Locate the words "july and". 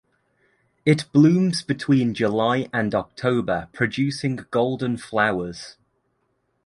2.15-2.95